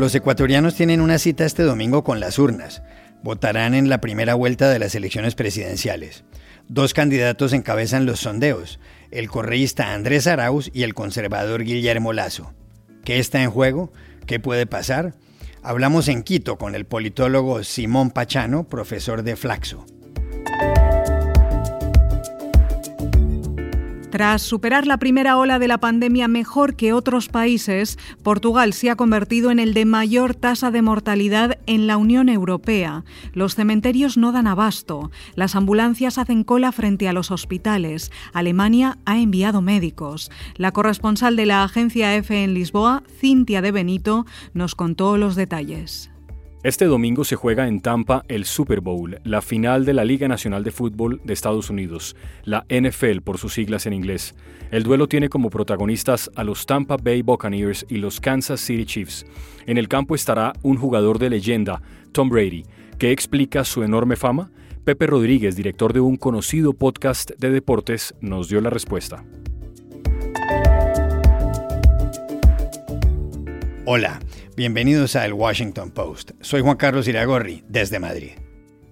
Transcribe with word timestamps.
Los 0.00 0.14
ecuatorianos 0.14 0.76
tienen 0.76 1.02
una 1.02 1.18
cita 1.18 1.44
este 1.44 1.62
domingo 1.62 2.04
con 2.04 2.20
las 2.20 2.38
urnas. 2.38 2.82
Votarán 3.22 3.74
en 3.74 3.90
la 3.90 4.00
primera 4.00 4.32
vuelta 4.32 4.70
de 4.70 4.78
las 4.78 4.94
elecciones 4.94 5.34
presidenciales. 5.34 6.24
Dos 6.68 6.94
candidatos 6.94 7.52
encabezan 7.52 8.06
los 8.06 8.20
sondeos, 8.20 8.80
el 9.10 9.28
correísta 9.28 9.92
Andrés 9.92 10.26
Arauz 10.26 10.70
y 10.72 10.84
el 10.84 10.94
conservador 10.94 11.64
Guillermo 11.64 12.14
Lazo. 12.14 12.54
¿Qué 13.04 13.18
está 13.18 13.42
en 13.42 13.50
juego? 13.50 13.92
¿Qué 14.24 14.40
puede 14.40 14.64
pasar? 14.64 15.16
Hablamos 15.62 16.08
en 16.08 16.22
Quito 16.22 16.56
con 16.56 16.74
el 16.74 16.86
politólogo 16.86 17.62
Simón 17.62 18.10
Pachano, 18.10 18.66
profesor 18.66 19.22
de 19.22 19.36
Flaxo. 19.36 19.84
Tras 24.10 24.42
superar 24.42 24.88
la 24.88 24.96
primera 24.96 25.36
ola 25.36 25.60
de 25.60 25.68
la 25.68 25.78
pandemia 25.78 26.26
mejor 26.26 26.74
que 26.74 26.92
otros 26.92 27.28
países, 27.28 27.96
Portugal 28.24 28.72
se 28.72 28.90
ha 28.90 28.96
convertido 28.96 29.52
en 29.52 29.60
el 29.60 29.72
de 29.72 29.84
mayor 29.84 30.34
tasa 30.34 30.72
de 30.72 30.82
mortalidad 30.82 31.58
en 31.66 31.86
la 31.86 31.96
Unión 31.96 32.28
Europea. 32.28 33.04
Los 33.32 33.54
cementerios 33.54 34.16
no 34.16 34.32
dan 34.32 34.48
abasto, 34.48 35.12
las 35.36 35.54
ambulancias 35.54 36.18
hacen 36.18 36.42
cola 36.42 36.72
frente 36.72 37.08
a 37.08 37.12
los 37.12 37.30
hospitales, 37.30 38.10
Alemania 38.32 38.98
ha 39.04 39.18
enviado 39.18 39.62
médicos. 39.62 40.32
La 40.56 40.72
corresponsal 40.72 41.36
de 41.36 41.46
la 41.46 41.62
agencia 41.62 42.16
EFE 42.16 42.42
en 42.42 42.52
Lisboa, 42.52 43.04
Cintia 43.20 43.62
de 43.62 43.70
Benito, 43.70 44.26
nos 44.54 44.74
contó 44.74 45.16
los 45.18 45.36
detalles. 45.36 46.09
Este 46.62 46.84
domingo 46.84 47.24
se 47.24 47.36
juega 47.36 47.68
en 47.68 47.80
Tampa 47.80 48.22
el 48.28 48.44
Super 48.44 48.82
Bowl, 48.82 49.18
la 49.24 49.40
final 49.40 49.86
de 49.86 49.94
la 49.94 50.04
Liga 50.04 50.28
Nacional 50.28 50.62
de 50.62 50.70
Fútbol 50.70 51.18
de 51.24 51.32
Estados 51.32 51.70
Unidos, 51.70 52.16
la 52.44 52.66
NFL 52.68 53.20
por 53.24 53.38
sus 53.38 53.54
siglas 53.54 53.86
en 53.86 53.94
inglés. 53.94 54.34
El 54.70 54.82
duelo 54.82 55.08
tiene 55.08 55.30
como 55.30 55.48
protagonistas 55.48 56.30
a 56.34 56.44
los 56.44 56.66
Tampa 56.66 56.98
Bay 57.02 57.22
Buccaneers 57.22 57.86
y 57.88 57.96
los 57.96 58.20
Kansas 58.20 58.60
City 58.60 58.84
Chiefs. 58.84 59.24
En 59.64 59.78
el 59.78 59.88
campo 59.88 60.14
estará 60.14 60.52
un 60.60 60.76
jugador 60.76 61.18
de 61.18 61.30
leyenda, 61.30 61.80
Tom 62.12 62.28
Brady, 62.28 62.66
que 62.98 63.10
explica 63.10 63.64
su 63.64 63.82
enorme 63.82 64.16
fama. 64.16 64.50
Pepe 64.84 65.06
Rodríguez, 65.06 65.56
director 65.56 65.94
de 65.94 66.00
un 66.00 66.18
conocido 66.18 66.74
podcast 66.74 67.30
de 67.38 67.50
deportes, 67.50 68.14
nos 68.20 68.50
dio 68.50 68.60
la 68.60 68.68
respuesta. 68.68 69.24
Hola, 73.92 74.20
bienvenidos 74.56 75.16
a 75.16 75.26
El 75.26 75.32
Washington 75.32 75.90
Post. 75.90 76.30
Soy 76.42 76.60
Juan 76.60 76.76
Carlos 76.76 77.08
Iragorri, 77.08 77.64
desde 77.66 77.98
Madrid. 77.98 78.34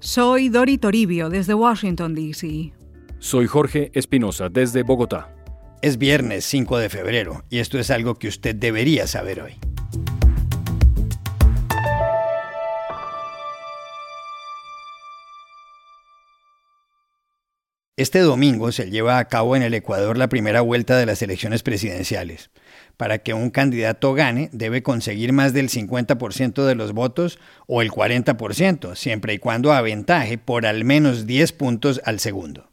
Soy 0.01 0.49
Dori 0.49 0.77
Toribio, 0.77 1.31
desde 1.31 1.55
Washington, 1.55 2.17
D.C. 2.17 2.73
Soy 3.21 3.47
Jorge 3.47 3.93
Espinosa, 3.95 4.49
desde 4.49 4.83
Bogotá. 4.83 5.33
Es 5.83 5.99
viernes 5.99 6.47
5 6.47 6.79
de 6.79 6.89
febrero 6.89 7.45
y 7.49 7.59
esto 7.59 7.79
es 7.79 7.93
algo 7.93 8.17
que 8.17 8.27
usted 8.27 8.57
debería 8.57 9.07
saber 9.07 9.41
hoy. 9.41 9.53
Este 17.99 18.21
domingo 18.21 18.71
se 18.71 18.93
lleva 18.93 19.19
a 19.19 19.25
cabo 19.25 19.57
en 19.57 19.65
el 19.65 19.75
Ecuador 19.75 20.17
la 20.17 20.29
primera 20.29 20.61
vuelta 20.61 20.97
de 20.97 21.05
las 21.05 21.21
elecciones 21.21 21.65
presidenciales. 21.65 22.49
Para 22.97 23.19
que 23.19 23.35
un 23.35 23.51
candidato 23.51 24.15
gane, 24.15 24.51
debe 24.53 24.85
conseguir 24.85 25.33
más 25.33 25.53
del 25.53 25.69
50% 25.69 26.65
de 26.65 26.77
los 26.77 26.93
votos 26.93 27.41
o 27.67 27.83
el 27.83 27.91
40%, 27.91 28.95
siempre 28.95 29.35
y 29.35 29.39
cuando 29.41 29.73
aventaje 29.73 30.39
por 30.39 30.65
al 30.65 30.85
menos 30.85 31.27
10 31.27 31.51
puntos 31.55 32.01
al 32.05 32.21
segundo. 32.21 32.68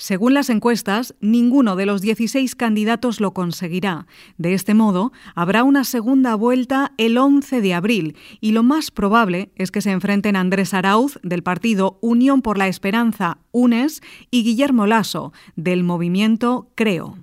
Según 0.00 0.32
las 0.32 0.48
encuestas, 0.48 1.14
ninguno 1.20 1.76
de 1.76 1.84
los 1.84 2.00
16 2.00 2.54
candidatos 2.54 3.20
lo 3.20 3.34
conseguirá. 3.34 4.06
De 4.38 4.54
este 4.54 4.72
modo, 4.72 5.12
habrá 5.34 5.62
una 5.62 5.84
segunda 5.84 6.36
vuelta 6.36 6.92
el 6.96 7.18
11 7.18 7.60
de 7.60 7.74
abril 7.74 8.16
y 8.40 8.52
lo 8.52 8.62
más 8.62 8.90
probable 8.90 9.50
es 9.56 9.70
que 9.70 9.82
se 9.82 9.90
enfrenten 9.90 10.36
Andrés 10.36 10.72
Arauz, 10.72 11.18
del 11.22 11.42
partido 11.42 11.98
Unión 12.00 12.40
por 12.40 12.56
la 12.56 12.66
Esperanza, 12.66 13.40
UNES, 13.52 14.00
y 14.30 14.42
Guillermo 14.42 14.86
Lasso, 14.86 15.34
del 15.54 15.84
movimiento 15.84 16.70
Creo. 16.76 17.18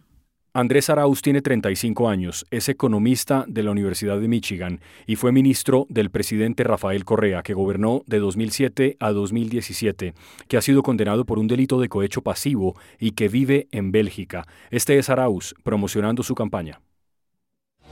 Andrés 0.58 0.90
Arauz 0.90 1.22
tiene 1.22 1.44
35 1.44 2.10
años, 2.10 2.48
es 2.50 2.68
economista 2.68 3.46
de 3.48 3.62
la 3.62 3.70
Universidad 3.70 4.20
de 4.20 4.28
Michigan 4.28 4.80
y 5.06 5.16
fue 5.16 5.32
ministro 5.32 5.86
del 5.88 6.10
presidente 6.10 6.64
Rafael 6.64 7.06
Correa, 7.06 7.44
que 7.44 7.54
gobernó 7.54 8.02
de 8.08 8.18
2007 8.18 8.98
a 9.00 9.12
2017, 9.12 10.16
que 10.48 10.58
ha 10.58 10.62
sido 10.64 10.82
condenado 10.82 11.26
por 11.26 11.38
un 11.38 11.48
delito 11.48 11.80
de 11.80 11.90
cohecho 11.90 12.24
pasivo 12.24 12.76
y 13.00 13.12
que 13.12 13.30
vive 13.30 13.68
en 13.72 13.92
Bélgica. 13.92 14.48
Este 14.72 14.98
es 14.98 15.12
Arauz 15.12 15.54
promocionando 15.62 16.24
su 16.24 16.34
campaña. 16.34 16.80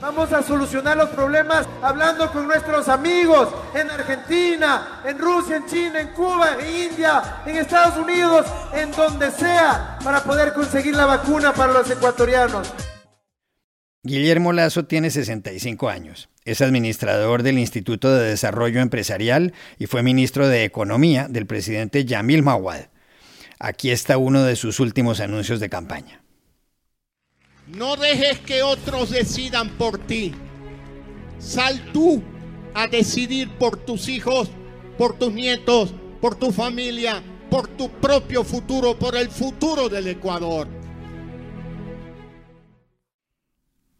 Vamos 0.01 0.33
a 0.33 0.43
solucionar 0.43 0.97
los 0.97 1.09
problemas 1.09 1.65
hablando 1.81 2.29
con 2.31 2.47
nuestros 2.47 2.89
amigos 2.89 3.47
en 3.73 3.89
Argentina, 3.89 5.01
en 5.05 5.17
Rusia, 5.17 5.55
en 5.55 5.65
China, 5.67 6.01
en 6.01 6.09
Cuba, 6.09 6.57
en 6.59 6.91
India, 6.91 7.41
en 7.45 7.55
Estados 7.55 7.97
Unidos, 7.97 8.45
en 8.73 8.91
donde 8.91 9.31
sea, 9.31 9.97
para 10.03 10.21
poder 10.21 10.53
conseguir 10.53 10.95
la 10.95 11.05
vacuna 11.05 11.53
para 11.53 11.71
los 11.71 11.89
ecuatorianos. 11.89 12.73
Guillermo 14.03 14.51
Lazo 14.51 14.85
tiene 14.85 15.09
65 15.09 15.89
años. 15.89 16.29
Es 16.43 16.61
administrador 16.61 17.41
del 17.41 17.57
Instituto 17.57 18.13
de 18.13 18.29
Desarrollo 18.29 18.81
Empresarial 18.81 19.53
y 19.79 19.87
fue 19.87 20.03
ministro 20.03 20.47
de 20.47 20.65
Economía 20.65 21.27
del 21.29 21.47
presidente 21.47 22.03
Yamil 22.03 22.43
Mawad. 22.43 22.89
Aquí 23.59 23.91
está 23.91 24.17
uno 24.17 24.43
de 24.43 24.57
sus 24.57 24.81
últimos 24.81 25.21
anuncios 25.21 25.61
de 25.61 25.69
campaña. 25.69 26.24
No 27.67 27.95
dejes 27.95 28.39
que 28.39 28.61
otros 28.61 29.09
decidan 29.09 29.69
por 29.77 29.97
ti. 29.97 30.33
Sal 31.39 31.91
tú 31.91 32.21
a 32.75 32.87
decidir 32.87 33.49
por 33.57 33.77
tus 33.77 34.07
hijos, 34.07 34.49
por 34.97 35.17
tus 35.17 35.33
nietos, 35.33 35.93
por 36.21 36.35
tu 36.35 36.51
familia, 36.51 37.23
por 37.49 37.67
tu 37.67 37.89
propio 37.89 38.43
futuro, 38.43 38.97
por 38.97 39.15
el 39.15 39.29
futuro 39.29 39.89
del 39.89 40.07
Ecuador. 40.07 40.67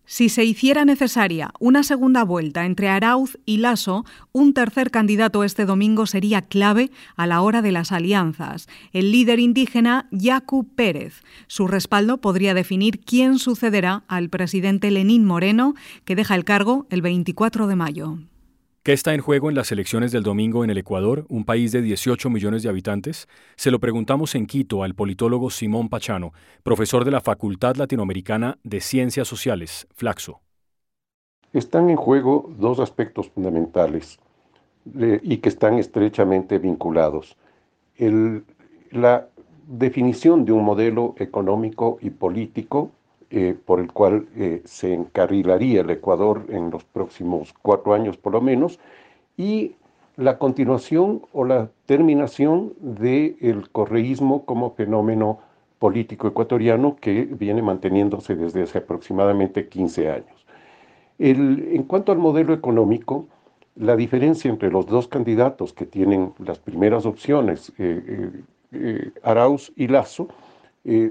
Si 0.08 0.30
se 0.30 0.46
hiciera 0.46 0.86
necesaria 0.86 1.52
una 1.60 1.82
segunda 1.82 2.24
vuelta 2.24 2.66
entre 2.66 2.90
Arauz 2.90 3.40
y 3.46 3.58
Lasso, 3.58 4.06
un 4.32 4.54
tercer 4.54 4.92
candidato 4.92 5.44
este 5.44 5.66
domingo 5.66 6.06
sería 6.06 6.44
clave 6.44 6.92
a 7.16 7.26
la 7.26 7.42
hora 7.42 7.64
de 7.64 7.72
las 7.72 7.92
alianzas, 7.92 8.68
el 8.94 9.12
líder 9.12 9.40
indígena 9.40 10.08
Yacu 10.12 10.68
Pérez. 10.76 11.24
Su 11.48 11.68
respaldo 11.68 12.18
podría 12.18 12.54
definir 12.54 13.00
quién 13.00 13.40
sucederá 13.40 14.04
al 14.08 14.30
presidente 14.30 14.92
Lenín 14.92 15.26
Moreno, 15.26 15.74
que 16.06 16.16
deja 16.16 16.36
el 16.36 16.44
cargo 16.46 16.86
el 16.92 17.02
24 17.02 17.66
de 17.66 17.76
mayo. 17.76 18.20
¿Qué 18.86 18.94
está 18.94 19.16
en 19.16 19.22
juego 19.22 19.50
en 19.50 19.56
las 19.56 19.72
elecciones 19.72 20.12
del 20.12 20.22
domingo 20.22 20.64
en 20.64 20.70
el 20.70 20.78
Ecuador, 20.78 21.26
un 21.28 21.44
país 21.44 21.72
de 21.72 21.82
18 21.82 22.30
millones 22.30 22.62
de 22.62 22.70
habitantes? 22.70 23.28
Se 23.56 23.72
lo 23.72 23.80
preguntamos 23.80 24.36
en 24.36 24.46
Quito 24.46 24.84
al 24.84 24.94
politólogo 24.94 25.50
Simón 25.50 25.90
Pachano, 25.90 26.34
profesor 26.62 27.04
de 27.04 27.10
la 27.10 27.20
Facultad 27.20 27.78
Latinoamericana 27.78 28.60
de 28.64 28.82
Ciencias 28.82 29.28
Sociales, 29.28 29.88
Flaxo. 29.96 30.40
Están 31.52 31.90
en 31.90 31.96
juego 31.96 32.54
dos 32.60 32.80
aspectos 32.80 33.28
fundamentales 33.32 34.20
y 34.94 35.38
que 35.38 35.50
están 35.50 35.80
estrechamente 35.80 36.60
vinculados. 36.60 37.38
la 38.92 39.28
definición 39.66 40.46
de 40.46 40.52
un 40.52 40.64
modelo 40.64 41.16
económico 41.18 41.98
y 42.04 42.12
político 42.12 42.92
eh, 43.38 43.54
por 43.66 43.82
el 43.82 43.92
cual 43.92 44.30
eh, 44.38 44.62
se 44.64 44.94
encarrilaría 44.94 45.82
el 45.82 45.90
Ecuador 45.90 46.46
en 46.48 46.70
los 46.72 46.86
próximos 46.86 47.54
cuatro 47.62 47.94
años 47.94 48.16
por 48.16 48.32
lo 48.32 48.40
menos, 48.40 48.80
y 49.36 49.74
la 50.16 50.38
continuación 50.38 51.22
o 51.34 51.44
la 51.44 51.70
terminación 51.86 52.72
del 52.80 53.68
correísmo 53.74 54.46
como 54.46 54.72
fenómeno 54.72 55.40
político 55.80 56.30
ecuatoriano 56.30 56.96
que 56.96 57.26
viene 57.26 57.62
manteniéndose 57.62 58.38
desde 58.38 58.64
hace 58.64 58.78
aproximadamente 58.78 59.68
15 59.68 60.10
años. 60.10 60.46
en 61.20 61.84
cuanto 61.84 62.14
al 62.14 62.20
modelo 62.20 62.54
económico, 62.54 63.28
la 63.76 63.98
diferencia 63.98 64.50
entre 64.50 64.72
los 64.72 64.86
dos 64.86 65.10
candidatos 65.10 65.74
que 65.74 65.86
tienen 65.86 66.32
las 66.40 66.60
primeras 66.60 67.06
opciones, 67.06 67.74
eh, 67.80 69.12
Arauz 69.24 69.74
y 69.76 69.90
Lazo, 69.90 70.30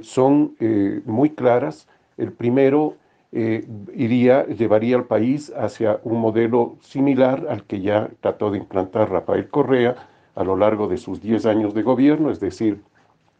son 0.00 0.56
muy 1.04 1.28
claras 1.28 1.86
el 2.16 2.32
primero 2.32 2.96
eh, 3.36 3.66
iría, 3.96 4.46
llevaría 4.46 4.94
al 4.94 5.06
país 5.06 5.52
hacia 5.56 5.98
un 6.04 6.20
modelo 6.20 6.76
similar 6.80 7.46
al 7.48 7.64
que 7.64 7.80
ya 7.80 8.08
trató 8.20 8.52
de 8.52 8.58
implantar 8.58 9.10
Rafael 9.10 9.48
Correa 9.48 9.96
a 10.36 10.44
lo 10.44 10.56
largo 10.56 10.86
de 10.86 10.98
sus 10.98 11.20
10 11.20 11.46
años 11.46 11.74
de 11.74 11.82
gobierno, 11.82 12.30
es 12.30 12.38
decir, 12.38 12.80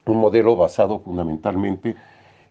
un 0.06 0.16
modelo 0.16 0.56
basado 0.56 0.98
fundamentalmente 0.98 1.94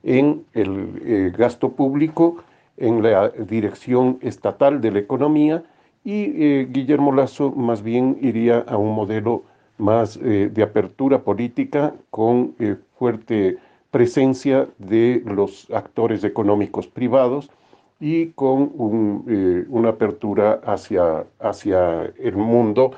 en 0.04 0.46
el 0.54 1.02
eh, 1.04 1.34
gasto 1.38 1.74
público, 1.74 2.38
en 2.78 3.04
la 3.04 3.28
dirección 3.28 4.20
estatal 4.22 4.80
de 4.80 4.92
la 4.92 5.00
economía, 5.00 5.64
y 6.06 6.24
eh, 6.24 6.68
Guillermo 6.70 7.12
Lazo 7.12 7.52
más 7.52 7.84
bien 7.84 8.18
iría 8.22 8.60
a 8.60 8.78
un 8.78 8.96
modelo 8.96 9.44
más 9.78 10.18
de 10.18 10.64
apertura 10.64 11.24
política 11.24 11.94
con 12.10 12.56
fuerte 12.98 13.58
presencia 13.94 14.68
de 14.80 15.22
los 15.24 15.70
actores 15.70 16.24
económicos 16.24 16.88
privados 16.88 17.52
y 18.00 18.32
con 18.32 19.24
eh, 19.28 19.66
una 19.70 19.90
apertura 19.90 20.60
hacia, 20.66 21.26
hacia 21.40 22.12
el 22.18 22.36
mundo 22.36 22.94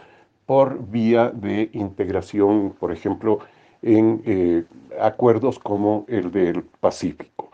por 0.46 0.90
vía 0.90 1.32
de 1.32 1.70
integración, 1.74 2.74
por 2.80 2.94
ejemplo, 2.94 3.40
en 3.82 4.22
eh, 4.26 4.64
acuerdos 5.02 5.60
como 5.60 6.06
el 6.08 6.32
del 6.32 6.64
Pacífico. 6.80 7.50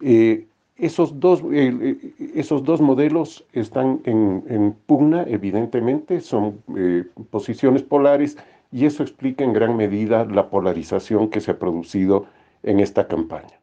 Eh, 0.00 0.46
esos, 0.78 1.20
dos, 1.20 1.42
esos 2.34 2.64
dos 2.64 2.80
modelos 2.80 3.44
están 3.52 4.00
en, 4.04 4.44
en 4.48 4.72
pugna, 4.86 5.24
evidentemente, 5.26 6.22
son 6.22 6.62
posiciones 7.30 7.82
polares 7.82 8.38
y 8.72 8.86
eso 8.86 9.02
explica 9.02 9.44
en 9.44 9.52
gran 9.52 9.76
medida 9.76 10.24
la 10.24 10.48
polarización 10.48 11.28
que 11.28 11.40
se 11.40 11.50
ha 11.50 11.58
producido 11.58 12.26
en 12.62 12.80
esta 12.80 13.06
campaña. 13.06 13.58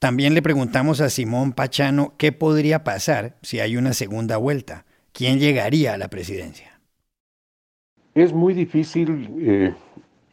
También 0.00 0.32
le 0.32 0.40
preguntamos 0.40 1.02
a 1.02 1.10
Simón 1.10 1.52
Pachano 1.52 2.14
qué 2.16 2.32
podría 2.32 2.84
pasar 2.84 3.36
si 3.42 3.60
hay 3.60 3.76
una 3.76 3.92
segunda 3.92 4.38
vuelta. 4.38 4.86
¿Quién 5.12 5.38
llegaría 5.38 5.92
a 5.92 5.98
la 5.98 6.08
presidencia? 6.08 6.80
Es 8.14 8.32
muy 8.32 8.54
difícil 8.54 9.74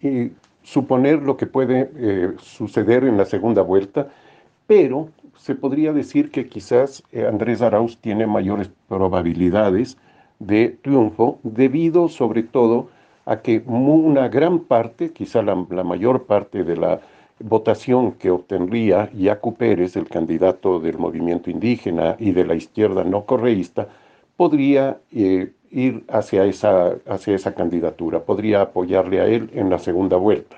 eh, 0.02 0.32
suponer 0.64 1.22
lo 1.22 1.36
que 1.36 1.48
puede 1.48 1.92
eh, 1.98 2.34
suceder 2.40 3.04
en 3.04 3.18
la 3.18 3.26
segunda 3.26 3.62
vuelta, 3.62 4.08
pero 4.68 5.10
se 5.38 5.54
podría 5.54 5.92
decir 5.92 6.32
que 6.32 6.48
quizás 6.48 7.04
eh, 7.12 7.26
Andrés 7.26 7.62
Arauz 7.62 7.98
tiene 7.98 8.26
mayores 8.26 8.70
probabilidades 8.88 9.98
de 10.40 10.78
triunfo 10.82 11.40
debido 11.44 12.08
sobre 12.08 12.44
todo 12.44 12.90
a 13.26 13.42
que 13.42 13.62
una 13.66 14.30
gran 14.30 14.60
parte, 14.60 15.12
quizá 15.12 15.42
la 15.42 15.56
mayor 15.84 16.26
parte 16.26 16.64
de 16.64 16.78
la 16.78 17.02
votación 17.40 18.14
que 18.14 18.32
obtendría 18.32 19.10
Yacu 19.14 19.56
Pérez, 19.56 19.96
el 19.96 20.08
candidato 20.08 20.80
del 20.80 20.98
movimiento 20.98 21.50
indígena 21.50 22.16
y 22.20 22.32
de 22.32 22.46
la 22.46 22.56
izquierda 22.56 23.04
no 23.04 23.26
correísta, 23.26 23.88
podría 24.36 24.98
eh, 25.12 25.52
ir 25.72 26.04
hacia 26.10 26.46
esa, 26.46 26.96
hacia 27.08 27.36
esa 27.36 27.54
candidatura, 27.54 28.22
podría 28.22 28.62
apoyarle 28.62 29.22
a 29.22 29.26
él 29.26 29.50
en 29.54 29.70
la 29.70 29.80
segunda 29.80 30.18
vuelta. 30.18 30.58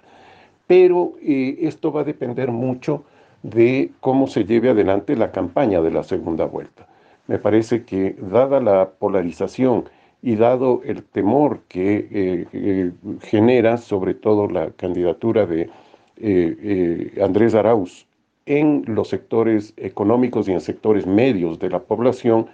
Pero 0.67 1.13
eh, 1.21 1.57
esto 1.61 1.91
va 1.91 2.01
a 2.01 2.05
depender 2.05 2.51
mucho 2.51 3.03
de 3.43 3.91
cómo 3.99 4.27
se 4.27 4.45
lleve 4.45 4.69
adelante 4.69 5.15
la 5.15 5.31
campaña 5.31 5.81
de 5.81 5.91
la 5.91 6.03
segunda 6.03 6.45
vuelta. 6.45 6.87
Me 7.27 7.39
parece 7.39 7.83
que 7.83 8.15
dada 8.19 8.59
la 8.59 8.89
polarización 8.89 9.85
y 10.21 10.35
dado 10.35 10.81
el 10.83 11.03
temor 11.03 11.61
que 11.67 12.07
eh, 12.11 12.91
genera 13.21 13.77
sobre 13.77 14.13
todo 14.13 14.47
la 14.47 14.71
candidatura 14.71 15.45
de 15.45 15.69
eh, 16.19 17.11
eh, 17.15 17.21
Andrés 17.21 17.55
Arauz 17.55 18.05
en 18.45 18.83
los 18.87 19.09
sectores 19.09 19.73
económicos 19.77 20.47
y 20.47 20.51
en 20.51 20.61
sectores 20.61 21.05
medios 21.05 21.59
de 21.59 21.69
la 21.69 21.79
población, 21.79 22.47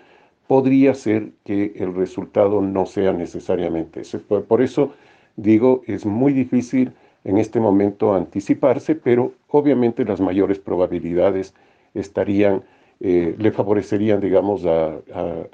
podría 0.47 0.93
ser 0.93 1.31
que 1.45 1.73
el 1.77 1.95
resultado 1.95 2.61
no 2.61 2.85
sea 2.85 3.13
necesariamente 3.13 4.01
ese. 4.01 4.19
Por 4.19 4.61
eso 4.61 4.91
digo, 5.37 5.81
es 5.87 6.05
muy 6.05 6.33
difícil 6.33 6.91
en 7.23 7.37
este 7.37 7.59
momento 7.59 8.13
anticiparse, 8.13 8.95
pero 8.95 9.33
obviamente 9.49 10.05
las 10.05 10.21
mayores 10.21 10.59
probabilidades 10.59 11.53
estarían, 11.93 12.63
eh, 12.99 13.35
le 13.37 13.51
favorecerían, 13.51 14.19
digamos, 14.19 14.65
a, 14.65 14.97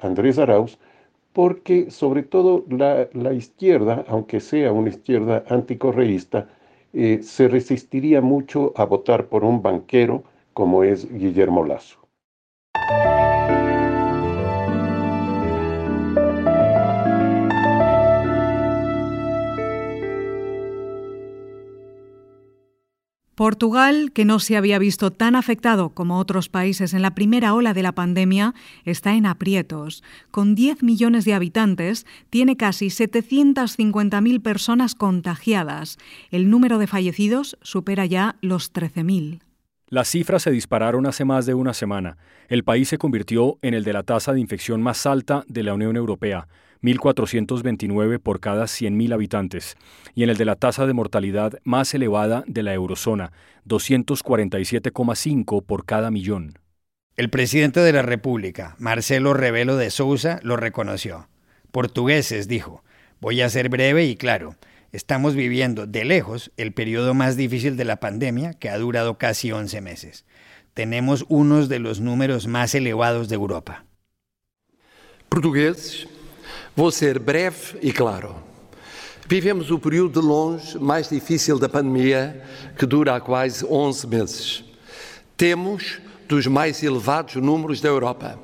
Andrés 0.00 0.38
Arauz, 0.38 0.78
porque 1.32 1.90
sobre 1.90 2.22
todo 2.24 2.64
la, 2.68 3.08
la, 3.14 3.32
izquierda, 3.32 4.04
aunque 4.08 4.40
sea 4.40 4.72
una 4.72 4.90
izquierda 4.90 5.44
anticorreísta, 5.48 6.48
eh, 6.92 7.20
se 7.22 7.48
resistiría 7.48 8.20
mucho 8.20 8.72
a 8.76 8.84
votar 8.84 9.26
por 9.26 9.44
un 9.44 9.62
banquero 9.62 10.24
como 10.52 10.84
es 10.84 11.10
Guillermo 11.12 11.64
Lazo. 11.64 12.01
Portugal, 23.34 24.12
que 24.12 24.24
no 24.24 24.38
se 24.38 24.56
había 24.56 24.78
visto 24.78 25.10
tan 25.10 25.36
afectado 25.36 25.90
como 25.90 26.18
otros 26.18 26.48
países 26.48 26.92
en 26.92 27.02
la 27.02 27.14
primera 27.14 27.54
ola 27.54 27.72
de 27.72 27.82
la 27.82 27.92
pandemia, 27.92 28.54
está 28.84 29.14
en 29.14 29.26
aprietos. 29.26 30.02
Con 30.30 30.54
10 30.54 30.82
millones 30.82 31.24
de 31.24 31.34
habitantes, 31.34 32.06
tiene 32.30 32.56
casi 32.56 32.86
750.000 32.86 34.42
personas 34.42 34.94
contagiadas. 34.94 35.98
El 36.30 36.50
número 36.50 36.78
de 36.78 36.86
fallecidos 36.86 37.56
supera 37.62 38.04
ya 38.04 38.36
los 38.42 38.72
13.000. 38.72 39.40
Las 39.92 40.08
cifras 40.08 40.40
se 40.40 40.50
dispararon 40.50 41.04
hace 41.04 41.26
más 41.26 41.44
de 41.44 41.52
una 41.52 41.74
semana. 41.74 42.16
El 42.48 42.64
país 42.64 42.88
se 42.88 42.96
convirtió 42.96 43.58
en 43.60 43.74
el 43.74 43.84
de 43.84 43.92
la 43.92 44.02
tasa 44.02 44.32
de 44.32 44.40
infección 44.40 44.80
más 44.80 45.04
alta 45.04 45.44
de 45.48 45.62
la 45.62 45.74
Unión 45.74 45.96
Europea 45.96 46.48
1.429 46.80 48.18
por 48.18 48.40
cada 48.40 48.64
100.000 48.64 49.12
habitantes, 49.12 49.76
y 50.14 50.22
en 50.22 50.30
el 50.30 50.38
de 50.38 50.46
la 50.46 50.56
tasa 50.56 50.86
de 50.86 50.94
mortalidad 50.94 51.58
más 51.64 51.92
elevada 51.92 52.42
de 52.46 52.62
la 52.62 52.72
eurozona, 52.72 53.32
247,5 53.68 55.62
por 55.62 55.84
cada 55.84 56.10
millón. 56.10 56.58
El 57.18 57.28
presidente 57.28 57.80
de 57.80 57.92
la 57.92 58.00
República, 58.00 58.76
Marcelo 58.78 59.34
Rebelo 59.34 59.76
de 59.76 59.90
Sousa, 59.90 60.40
lo 60.42 60.56
reconoció. 60.56 61.28
Portugueses, 61.70 62.48
dijo, 62.48 62.82
voy 63.20 63.42
a 63.42 63.50
ser 63.50 63.68
breve 63.68 64.06
y 64.06 64.16
claro, 64.16 64.56
estamos 64.92 65.34
viviendo 65.34 65.86
de 65.86 66.04
lejos 66.04 66.52
el 66.56 66.72
periodo 66.72 67.14
más 67.14 67.36
difícil 67.36 67.76
de 67.76 67.84
la 67.84 67.96
pandemia 68.00 68.54
que 68.54 68.70
ha 68.70 68.78
durado 68.78 69.18
casi 69.18 69.50
11 69.50 69.80
meses. 69.80 70.24
Tenemos 70.74 71.24
unos 71.28 71.68
de 71.68 71.78
los 71.80 72.00
números 72.00 72.46
más 72.46 72.74
elevados 72.74 73.28
de 73.28 73.34
Europa. 73.34 73.84
Portugueses, 75.28 76.06
Vou 76.74 76.90
ser 76.90 77.18
breve 77.18 77.78
e 77.82 77.92
claro. 77.92 78.34
Vivemos 79.28 79.70
o 79.70 79.78
período 79.78 80.20
de 80.20 80.26
longe 80.26 80.78
mais 80.78 81.08
difícil 81.08 81.58
da 81.58 81.68
pandemia, 81.68 82.42
que 82.78 82.86
dura 82.86 83.14
há 83.14 83.20
quase 83.20 83.62
11 83.64 84.06
meses. 84.06 84.64
Temos 85.36 86.00
dos 86.26 86.46
mais 86.46 86.82
elevados 86.82 87.36
números 87.36 87.82
da 87.82 87.88
Europa. 87.88 88.38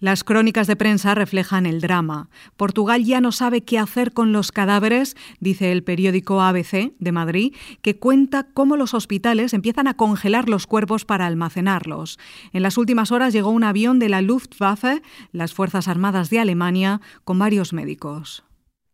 Las 0.00 0.24
crónicas 0.24 0.66
de 0.66 0.76
prensa 0.76 1.14
reflejan 1.14 1.66
el 1.66 1.82
drama. 1.82 2.30
Portugal 2.56 3.04
ya 3.04 3.20
no 3.20 3.32
sabe 3.32 3.64
qué 3.64 3.78
hacer 3.78 4.12
con 4.12 4.32
los 4.32 4.50
cadáveres, 4.50 5.14
dice 5.40 5.72
el 5.72 5.84
periódico 5.84 6.40
ABC 6.40 6.94
de 6.98 7.12
Madrid, 7.12 7.54
que 7.82 7.98
cuenta 7.98 8.48
cómo 8.54 8.78
los 8.78 8.94
hospitales 8.94 9.52
empiezan 9.52 9.86
a 9.88 9.98
congelar 9.98 10.48
los 10.48 10.66
cuerpos 10.66 11.04
para 11.04 11.26
almacenarlos. 11.26 12.18
En 12.54 12.62
las 12.62 12.78
últimas 12.78 13.12
horas 13.12 13.34
llegó 13.34 13.50
un 13.50 13.62
avión 13.62 13.98
de 13.98 14.08
la 14.08 14.22
Luftwaffe, 14.22 15.02
las 15.32 15.52
Fuerzas 15.52 15.86
Armadas 15.86 16.30
de 16.30 16.40
Alemania, 16.40 17.02
con 17.24 17.38
varios 17.38 17.74
médicos. 17.74 18.42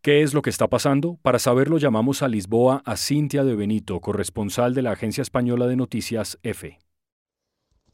¿Qué 0.01 0.23
es 0.23 0.33
lo 0.33 0.41
que 0.41 0.49
está 0.49 0.67
pasando? 0.67 1.19
Para 1.21 1.39
saberlo 1.39 1.77
llamamos 1.77 2.21
a 2.21 2.27
Lisboa 2.27 2.81
a 2.85 2.97
Cintia 2.97 3.45
de 3.45 3.55
Benito, 3.55 4.01
corresponsal 4.01 4.73
de 4.73 4.81
la 4.81 4.91
Agencia 4.91 5.21
Española 5.21 5.67
de 5.67 5.77
Noticias 5.77 6.37
EFE. 6.43 6.79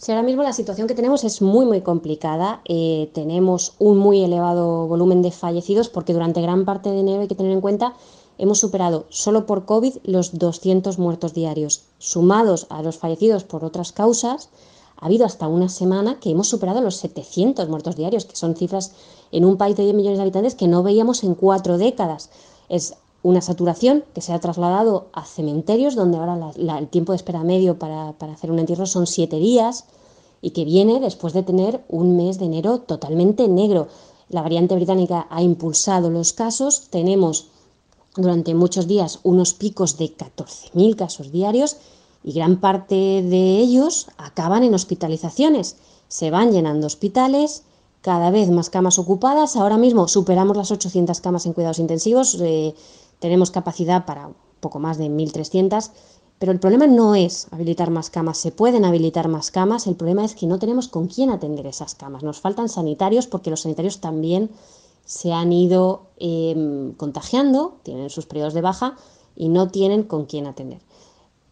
Si 0.04 0.12
ahora 0.12 0.24
mismo 0.24 0.44
la 0.44 0.52
situación 0.52 0.90
que 0.90 0.96
tenemos 0.96 1.24
es 1.24 1.42
muy, 1.42 1.66
muy 1.66 1.80
complicada, 1.80 2.60
eh, 2.66 3.10
tenemos 3.14 3.76
un 3.80 3.98
muy 3.98 4.22
elevado 4.22 4.86
volumen 4.86 5.22
de 5.22 5.32
fallecidos 5.32 5.88
porque 5.88 6.12
durante 6.12 6.42
gran 6.42 6.66
parte 6.66 6.92
de 6.92 7.00
enero 7.00 7.22
hay 7.22 7.30
que 7.30 7.36
tener 7.36 7.54
en 7.54 7.62
cuenta 7.62 7.94
hemos 8.38 8.60
superado 8.60 9.06
solo 9.08 9.46
por 9.46 9.64
COVID 9.64 10.00
los 10.04 10.38
200 10.38 11.00
muertos 11.00 11.34
diarios. 11.34 11.84
Sumados 12.00 12.68
a 12.70 12.84
los 12.84 12.98
fallecidos 12.98 13.46
por 13.46 13.64
otras 13.64 13.94
causas, 13.94 14.50
ha 14.98 15.06
habido 15.06 15.26
hasta 15.26 15.48
una 15.48 15.70
semana 15.70 16.20
que 16.20 16.32
hemos 16.32 16.50
superado 16.50 16.82
los 16.82 16.98
700 16.98 17.70
muertos 17.70 17.96
diarios, 17.96 18.26
que 18.26 18.36
son 18.36 18.58
cifras 18.58 18.92
en 19.32 19.46
un 19.46 19.56
país 19.56 19.78
de 19.78 19.84
10 19.84 19.96
millones 19.96 20.18
de 20.18 20.24
habitantes 20.24 20.56
que 20.56 20.68
no 20.68 20.84
veíamos 20.84 21.24
en 21.24 21.34
cuatro 21.34 21.78
décadas. 21.78 22.30
Una 23.24 23.42
saturación 23.42 24.04
que 24.14 24.22
se 24.22 24.34
ha 24.34 24.40
trasladado 24.40 25.08
a 25.14 25.26
cementerios 25.26 25.96
donde 25.96 26.18
ahora 26.18 26.52
el 26.56 26.88
tiempo 26.90 27.14
de 27.14 27.16
espera 27.16 27.44
medio 27.44 27.80
para, 27.80 28.10
hacer 28.10 28.52
un 28.52 28.60
entierro 28.60 28.86
son 28.86 29.08
siete 29.08 29.38
días 29.38 29.86
y 30.42 30.52
que 30.52 30.66
viene 30.66 31.00
después 31.00 31.34
de 31.34 31.42
tener 31.42 31.84
un 31.88 32.18
mes 32.18 32.38
de 32.38 32.46
enero 32.46 32.80
totalmente 32.80 33.48
negro. 33.48 33.88
La 34.28 34.42
variante 34.42 34.76
británica 34.76 35.26
ha 35.30 35.42
impulsado 35.42 36.10
los 36.10 36.34
casos, 36.34 36.90
tenemos 36.90 37.48
durante 38.16 38.54
muchos 38.54 38.88
días 38.88 39.20
unos 39.24 39.54
picos 39.54 39.98
de 39.98 40.06
14.000 40.16 40.96
casos 40.98 41.32
diarios 41.32 41.78
y 42.26 42.34
gran 42.34 42.60
parte 42.60 42.96
de 42.96 43.58
ellos 43.60 44.08
acaban 44.18 44.64
en 44.64 44.74
hospitalizaciones. 44.74 45.78
Se 46.10 46.30
van 46.30 46.52
llenando 46.52 46.88
hospitales, 46.88 47.64
cada 48.02 48.32
vez 48.32 48.50
más 48.50 48.70
camas 48.70 49.00
ocupadas. 49.00 49.56
Ahora 49.56 49.78
mismo 49.78 50.08
superamos 50.08 50.58
las 50.58 50.72
800 50.72 51.22
camas 51.22 51.46
en 51.46 51.54
cuidados 51.54 51.80
intensivos. 51.80 52.38
Eh, 52.42 52.76
tenemos 53.24 53.52
capacidad 53.52 54.06
para 54.06 54.32
poco 54.60 54.80
más 54.80 54.98
de 54.98 55.06
1.300, 55.06 55.92
pero 56.40 56.52
el 56.52 56.60
problema 56.60 56.88
no 56.88 57.16
es 57.16 57.48
habilitar 57.52 57.90
más 57.90 58.10
camas, 58.10 58.38
se 58.38 58.52
pueden 58.52 58.84
habilitar 58.84 59.30
más 59.30 59.50
camas, 59.50 59.88
el 59.88 59.96
problema 59.96 60.26
es 60.26 60.36
que 60.36 60.46
no 60.46 60.60
tenemos 60.60 60.90
con 60.90 61.08
quién 61.08 61.30
atender 61.30 61.66
esas 61.66 61.96
camas. 61.96 62.24
Nos 62.24 62.42
faltan 62.42 62.68
sanitarios 62.68 63.28
porque 63.28 63.50
los 63.50 63.62
sanitarios 63.62 64.02
también 64.02 64.50
se 65.06 65.32
han 65.32 65.54
ido 65.54 66.08
em, 66.18 66.92
contagiando, 66.96 67.78
tienen 67.84 68.10
sus 68.10 68.26
periodos 68.26 68.54
de 68.54 68.60
baja 68.60 68.98
y 69.38 69.48
no 69.48 69.70
tienen 69.70 70.04
con 70.04 70.26
quién 70.26 70.46
atender. 70.46 70.82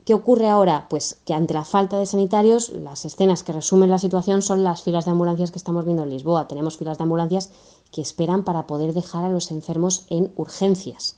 ¿Qué 0.03 0.13
ocurre 0.13 0.49
ahora? 0.49 0.87
Pues 0.89 1.21
que 1.23 1.33
ante 1.33 1.53
la 1.53 1.63
falta 1.63 1.97
de 1.99 2.05
sanitarios, 2.05 2.67
las 2.67 3.05
escenas 3.05 3.43
que 3.43 3.53
resumen 3.53 3.89
la 3.89 3.97
situación 3.97 4.41
son 4.41 4.65
las 4.65 4.83
filas 4.83 5.05
de 5.05 5.11
ambulancias 5.11 5.51
que 5.51 5.57
estamos 5.57 5.85
viendo 5.85 6.03
en 6.03 6.09
Lisboa. 6.09 6.49
Tenemos 6.49 6.75
filas 6.75 6.97
de 6.97 7.03
ambulancias 7.03 7.49
que 7.93 8.01
esperan 8.01 8.43
para 8.43 8.67
poder 8.67 8.93
dejar 8.93 9.23
a 9.23 9.29
los 9.29 9.51
enfermos 9.51 10.05
en 10.09 10.33
urgencias. 10.35 11.15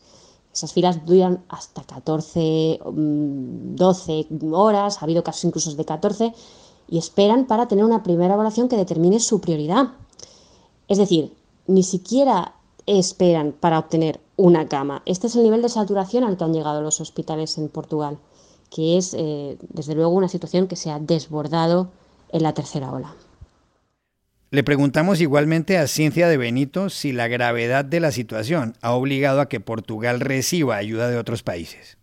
Esas 0.53 0.71
filas 0.71 1.03
duran 1.05 1.43
hasta 1.49 1.83
14, 1.83 2.79
12 2.85 4.27
mm, 4.29 4.53
horas, 4.53 4.97
ha 4.99 5.05
habido 5.05 5.23
casos 5.23 5.45
incluso 5.45 5.73
de 5.73 5.83
14, 5.83 6.33
y 6.87 6.97
esperan 6.99 7.47
para 7.47 7.67
tener 7.67 7.83
una 7.83 8.03
primera 8.03 8.35
evaluación 8.35 8.69
que 8.69 8.77
determine 8.77 9.19
su 9.19 9.41
prioridad. 9.41 9.93
Es 10.87 10.99
decir, 10.99 11.33
ni 11.65 11.81
siquiera 11.81 12.53
esperan 12.85 13.53
para 13.59 13.79
obtener 13.79 14.19
una 14.35 14.67
cama. 14.67 15.01
Este 15.05 15.27
es 15.27 15.35
el 15.35 15.43
nivel 15.43 15.61
de 15.61 15.69
saturación 15.69 16.23
al 16.23 16.37
que 16.37 16.43
han 16.43 16.53
llegado 16.53 16.81
los 16.81 17.01
hospitales 17.01 17.57
en 17.57 17.69
Portugal, 17.69 18.19
que 18.69 18.97
es, 18.97 19.13
eh, 19.13 19.57
desde 19.69 19.95
luego, 19.95 20.11
una 20.11 20.27
situación 20.27 20.67
que 20.67 20.75
se 20.75 20.91
ha 20.91 20.99
desbordado 20.99 21.89
en 22.29 22.43
la 22.43 22.53
tercera 22.53 22.91
ola. 22.91 23.15
Le 24.53 24.63
preguntamos 24.63 25.19
igualmente 25.19 25.79
a 25.79 25.87
Ciencia 25.87 26.27
de 26.27 26.37
Benito 26.37 26.91
si 26.91 27.11
la 27.11 27.27
gravedad 27.27 27.83
de 27.83 27.99
la 27.99 28.11
situación 28.11 28.75
ha 28.81 28.91
obligado 28.93 29.41
a 29.41 29.49
que 29.49 29.59
Portugal 29.59 30.19
reciba 30.19 30.75
ayuda 30.75 31.09
de 31.09 31.17
otros 31.17 31.41
países. 31.41 31.97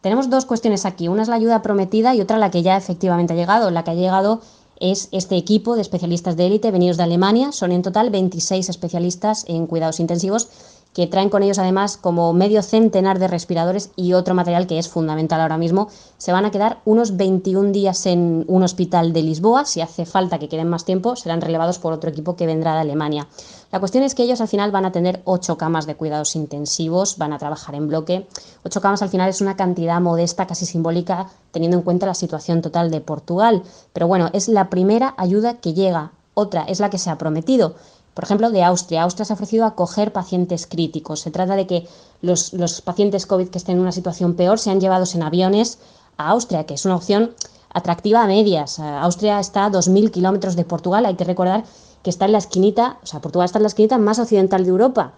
Tenemos 0.00 0.30
dos 0.30 0.44
cuestiones 0.44 0.86
aquí. 0.86 1.08
Una 1.08 1.22
es 1.22 1.28
la 1.28 1.34
ayuda 1.34 1.60
prometida 1.60 2.14
y 2.14 2.20
otra 2.20 2.38
la 2.38 2.52
que 2.52 2.62
ya 2.62 2.76
efectivamente 2.76 3.32
ha 3.32 3.36
llegado. 3.36 3.72
La 3.72 3.82
que 3.82 3.90
ha 3.90 3.94
llegado 3.94 4.42
es 4.78 5.08
este 5.10 5.36
equipo 5.36 5.74
de 5.74 5.82
especialistas 5.82 6.36
de 6.36 6.46
élite 6.46 6.70
venidos 6.70 6.98
de 6.98 7.02
Alemania. 7.02 7.50
Son 7.50 7.72
en 7.72 7.82
total 7.82 8.10
26 8.10 8.68
especialistas 8.68 9.44
en 9.48 9.66
cuidados 9.66 9.98
intensivos 9.98 10.48
que 10.94 11.08
traen 11.08 11.28
con 11.28 11.42
ellos 11.42 11.58
además 11.58 11.96
como 11.96 12.32
medio 12.32 12.62
centenar 12.62 13.18
de 13.18 13.26
respiradores 13.26 13.90
y 13.96 14.12
otro 14.12 14.34
material 14.34 14.68
que 14.68 14.78
es 14.78 14.88
fundamental 14.88 15.40
ahora 15.40 15.58
mismo. 15.58 15.88
Se 16.18 16.32
van 16.32 16.44
a 16.44 16.52
quedar 16.52 16.78
unos 16.84 17.16
21 17.16 17.72
días 17.72 18.06
en 18.06 18.44
un 18.46 18.62
hospital 18.62 19.12
de 19.12 19.22
Lisboa. 19.22 19.64
Si 19.64 19.80
hace 19.80 20.06
falta 20.06 20.38
que 20.38 20.48
queden 20.48 20.68
más 20.68 20.84
tiempo, 20.84 21.16
serán 21.16 21.40
relevados 21.40 21.80
por 21.80 21.92
otro 21.92 22.08
equipo 22.08 22.36
que 22.36 22.46
vendrá 22.46 22.74
de 22.74 22.80
Alemania. 22.80 23.26
La 23.72 23.80
cuestión 23.80 24.04
es 24.04 24.14
que 24.14 24.22
ellos 24.22 24.40
al 24.40 24.46
final 24.46 24.70
van 24.70 24.84
a 24.84 24.92
tener 24.92 25.20
8 25.24 25.58
camas 25.58 25.86
de 25.86 25.96
cuidados 25.96 26.36
intensivos, 26.36 27.18
van 27.18 27.32
a 27.32 27.38
trabajar 27.38 27.74
en 27.74 27.88
bloque. 27.88 28.28
8 28.64 28.80
camas 28.80 29.02
al 29.02 29.08
final 29.08 29.28
es 29.28 29.40
una 29.40 29.56
cantidad 29.56 30.00
modesta, 30.00 30.46
casi 30.46 30.64
simbólica, 30.64 31.26
teniendo 31.50 31.76
en 31.76 31.82
cuenta 31.82 32.06
la 32.06 32.14
situación 32.14 32.62
total 32.62 32.92
de 32.92 33.00
Portugal. 33.00 33.64
Pero 33.92 34.06
bueno, 34.06 34.30
es 34.32 34.46
la 34.46 34.70
primera 34.70 35.14
ayuda 35.16 35.54
que 35.54 35.74
llega. 35.74 36.12
Otra 36.34 36.62
es 36.62 36.78
la 36.78 36.90
que 36.90 36.98
se 36.98 37.10
ha 37.10 37.18
prometido 37.18 37.74
por 38.14 38.24
ejemplo, 38.24 38.50
de 38.50 38.62
Austria. 38.62 39.02
Austria 39.02 39.24
se 39.24 39.32
ha 39.32 39.34
ofrecido 39.34 39.64
a 39.64 39.68
acoger 39.68 40.12
pacientes 40.12 40.66
críticos. 40.66 41.20
Se 41.20 41.32
trata 41.32 41.56
de 41.56 41.66
que 41.66 41.88
los, 42.22 42.52
pacientes 42.82 43.26
COVID 43.26 43.48
que 43.48 43.58
estén 43.58 43.76
en 43.76 43.82
una 43.82 43.92
situación 43.92 44.34
peor 44.34 44.58
sean 44.58 44.80
llevados 44.80 45.14
en 45.16 45.24
aviones 45.24 45.78
a 46.16 46.30
Austria, 46.30 46.64
que 46.64 46.74
es 46.74 46.84
una 46.84 46.96
opción 46.96 47.32
atractiva 47.70 48.22
a 48.22 48.26
medias. 48.28 48.78
Austria 48.78 49.40
está 49.40 49.66
a 49.66 49.70
2.000 49.70 50.12
kilómetros 50.12 50.54
de 50.54 50.64
Portugal. 50.64 51.06
Hay 51.06 51.16
que 51.16 51.24
recordar 51.24 51.64
que 52.04 52.10
está 52.10 52.26
en 52.26 52.32
la 52.32 52.38
esquinita, 52.38 52.98
o 53.02 53.06
sea, 53.06 53.20
Portugal 53.20 53.46
está 53.46 53.58
en 53.58 53.64
la 53.64 53.68
esquinita 53.68 53.98
más 53.98 54.20
occidental 54.20 54.62
de 54.62 54.70
Europa. 54.70 55.14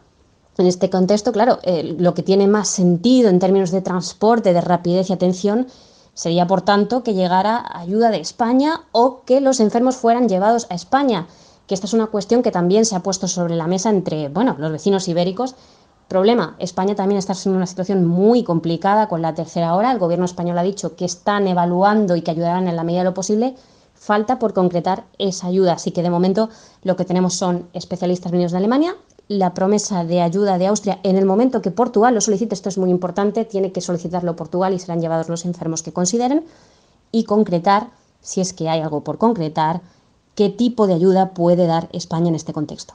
En 0.56 0.66
este 0.66 0.88
contexto, 0.88 1.32
claro, 1.32 1.58
eh, 1.64 1.96
lo 1.98 2.14
que 2.14 2.22
tiene 2.22 2.46
más 2.46 2.68
sentido 2.68 3.28
en 3.28 3.40
términos 3.40 3.72
de 3.72 3.82
transporte, 3.82 4.54
de 4.54 4.62
rapidez 4.62 5.10
y 5.10 5.12
atención, 5.12 5.66
sería, 6.14 6.46
por 6.46 6.62
tanto, 6.62 7.02
que 7.02 7.12
llegara 7.12 7.62
ayuda 7.74 8.10
de 8.10 8.20
España 8.20 8.84
o 8.92 9.20
que 9.26 9.42
los 9.42 9.60
enfermos 9.60 9.96
fueran 9.96 10.30
llevados 10.30 10.66
a 10.70 10.74
España 10.74 11.26
que 11.66 11.74
esta 11.74 11.86
es 11.86 11.94
una 11.94 12.06
cuestión 12.06 12.42
que 12.42 12.50
también 12.50 12.84
se 12.84 12.96
ha 12.96 13.00
puesto 13.00 13.28
sobre 13.28 13.56
la 13.56 13.66
mesa 13.66 13.90
entre, 13.90 14.28
bueno, 14.28 14.56
los 14.58 14.72
vecinos 14.72 15.08
ibéricos. 15.08 15.54
Problema, 16.08 16.54
España 16.58 16.94
también 16.94 17.18
está 17.18 17.34
en 17.44 17.56
una 17.56 17.66
situación 17.66 18.04
muy 18.04 18.44
complicada 18.44 19.08
con 19.08 19.22
la 19.22 19.34
tercera 19.34 19.74
hora. 19.74 19.90
El 19.90 19.98
gobierno 19.98 20.24
español 20.24 20.58
ha 20.58 20.62
dicho 20.62 20.94
que 20.94 21.04
están 21.04 21.48
evaluando 21.48 22.14
y 22.14 22.22
que 22.22 22.30
ayudarán 22.30 22.68
en 22.68 22.76
la 22.76 22.84
medida 22.84 23.00
de 23.00 23.06
lo 23.06 23.14
posible. 23.14 23.56
Falta 23.94 24.38
por 24.38 24.54
concretar 24.54 25.04
esa 25.18 25.48
ayuda. 25.48 25.72
Así 25.72 25.90
que 25.90 26.02
de 26.02 26.10
momento 26.10 26.48
lo 26.82 26.94
que 26.94 27.04
tenemos 27.04 27.34
son 27.34 27.68
especialistas 27.72 28.30
venidos 28.30 28.52
de 28.52 28.58
Alemania, 28.58 28.94
la 29.28 29.54
promesa 29.54 30.04
de 30.04 30.20
ayuda 30.20 30.58
de 30.58 30.68
Austria 30.68 31.00
en 31.02 31.16
el 31.16 31.24
momento 31.24 31.60
que 31.60 31.72
Portugal 31.72 32.14
lo 32.14 32.20
solicite, 32.20 32.54
esto 32.54 32.68
es 32.68 32.78
muy 32.78 32.90
importante, 32.90 33.44
tiene 33.44 33.72
que 33.72 33.80
solicitarlo 33.80 34.36
Portugal 34.36 34.72
y 34.72 34.78
serán 34.78 35.00
llevados 35.00 35.28
los 35.28 35.44
enfermos 35.44 35.82
que 35.82 35.92
consideren, 35.92 36.44
y 37.10 37.24
concretar, 37.24 37.90
si 38.20 38.40
es 38.40 38.52
que 38.52 38.68
hay 38.68 38.80
algo 38.80 39.02
por 39.02 39.18
concretar, 39.18 39.80
qué 40.36 40.50
tipo 40.50 40.86
de 40.86 40.94
ayuda 40.94 41.34
puede 41.34 41.66
dar 41.66 41.88
España 41.92 42.28
en 42.28 42.36
este 42.36 42.52
contexto. 42.52 42.94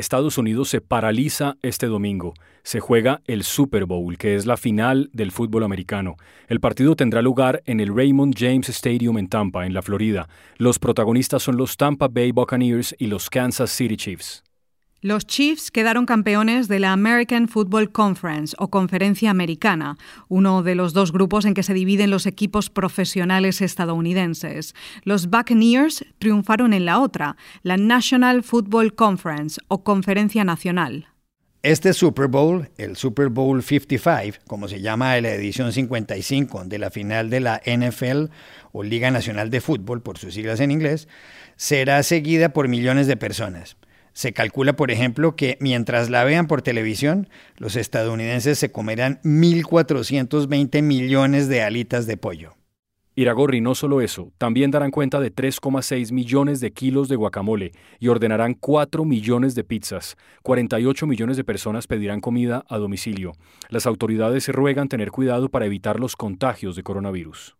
Estados 0.00 0.38
Unidos 0.38 0.68
se 0.68 0.80
paraliza 0.80 1.56
este 1.62 1.86
domingo. 1.86 2.34
Se 2.64 2.80
juega 2.80 3.20
el 3.26 3.44
Super 3.44 3.84
Bowl, 3.84 4.18
que 4.18 4.34
es 4.34 4.46
la 4.46 4.56
final 4.56 5.10
del 5.12 5.30
fútbol 5.30 5.62
americano. 5.62 6.16
El 6.48 6.58
partido 6.58 6.96
tendrá 6.96 7.22
lugar 7.22 7.62
en 7.66 7.78
el 7.78 7.94
Raymond 7.94 8.34
James 8.36 8.68
Stadium 8.68 9.18
en 9.18 9.28
Tampa, 9.28 9.66
en 9.66 9.74
la 9.74 9.82
Florida. 9.82 10.28
Los 10.56 10.78
protagonistas 10.78 11.42
son 11.42 11.56
los 11.56 11.76
Tampa 11.76 12.08
Bay 12.08 12.32
Buccaneers 12.32 12.96
y 12.98 13.06
los 13.06 13.30
Kansas 13.30 13.70
City 13.70 13.96
Chiefs. 13.96 14.42
Los 15.02 15.26
Chiefs 15.26 15.70
quedaron 15.70 16.04
campeones 16.04 16.68
de 16.68 16.78
la 16.78 16.92
American 16.92 17.48
Football 17.48 17.90
Conference 17.90 18.54
o 18.58 18.68
Conferencia 18.68 19.30
Americana, 19.30 19.96
uno 20.28 20.62
de 20.62 20.74
los 20.74 20.92
dos 20.92 21.10
grupos 21.10 21.46
en 21.46 21.54
que 21.54 21.62
se 21.62 21.72
dividen 21.72 22.10
los 22.10 22.26
equipos 22.26 22.68
profesionales 22.68 23.62
estadounidenses. 23.62 24.74
Los 25.04 25.30
Buccaneers 25.30 26.04
triunfaron 26.18 26.74
en 26.74 26.84
la 26.84 27.00
otra, 27.00 27.38
la 27.62 27.78
National 27.78 28.42
Football 28.42 28.94
Conference 28.94 29.58
o 29.68 29.84
Conferencia 29.84 30.44
Nacional. 30.44 31.08
Este 31.62 31.94
Super 31.94 32.26
Bowl, 32.26 32.68
el 32.76 32.96
Super 32.96 33.30
Bowl 33.30 33.62
55, 33.62 34.44
como 34.46 34.68
se 34.68 34.82
llama 34.82 35.18
la 35.22 35.30
edición 35.30 35.72
55 35.72 36.64
de 36.66 36.78
la 36.78 36.90
final 36.90 37.30
de 37.30 37.40
la 37.40 37.62
NFL 37.64 38.26
o 38.72 38.82
Liga 38.82 39.10
Nacional 39.10 39.48
de 39.48 39.62
Fútbol 39.62 40.02
por 40.02 40.18
sus 40.18 40.34
siglas 40.34 40.60
en 40.60 40.70
inglés, 40.70 41.08
será 41.56 42.02
seguida 42.02 42.52
por 42.52 42.68
millones 42.68 43.06
de 43.06 43.16
personas. 43.16 43.78
Se 44.20 44.34
calcula, 44.34 44.76
por 44.76 44.90
ejemplo, 44.90 45.34
que 45.34 45.56
mientras 45.60 46.10
la 46.10 46.24
vean 46.24 46.46
por 46.46 46.60
televisión, 46.60 47.30
los 47.56 47.74
estadounidenses 47.74 48.58
se 48.58 48.70
comerán 48.70 49.18
1.420 49.22 50.82
millones 50.82 51.48
de 51.48 51.62
alitas 51.62 52.06
de 52.06 52.18
pollo. 52.18 52.52
Iragorri, 53.14 53.62
no 53.62 53.74
solo 53.74 54.02
eso, 54.02 54.30
también 54.36 54.70
darán 54.70 54.90
cuenta 54.90 55.20
de 55.20 55.34
3,6 55.34 56.12
millones 56.12 56.60
de 56.60 56.70
kilos 56.70 57.08
de 57.08 57.16
guacamole 57.16 57.72
y 57.98 58.08
ordenarán 58.08 58.52
4 58.52 59.06
millones 59.06 59.54
de 59.54 59.64
pizzas. 59.64 60.18
48 60.42 61.06
millones 61.06 61.38
de 61.38 61.44
personas 61.44 61.86
pedirán 61.86 62.20
comida 62.20 62.66
a 62.68 62.76
domicilio. 62.76 63.32
Las 63.70 63.86
autoridades 63.86 64.44
se 64.44 64.52
ruegan 64.52 64.90
tener 64.90 65.12
cuidado 65.12 65.48
para 65.48 65.64
evitar 65.64 65.98
los 65.98 66.14
contagios 66.14 66.76
de 66.76 66.82
coronavirus. 66.82 67.56